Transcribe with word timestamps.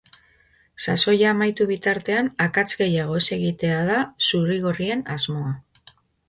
Sasoia 0.85 1.27
amaitu 1.33 1.67
bitartean 1.71 2.31
akats 2.45 2.77
gehiago 2.79 3.19
ez 3.19 3.27
egitea 3.37 3.83
da 3.91 3.99
zuri-gorrien 4.31 5.05
asmoa. 5.19 5.55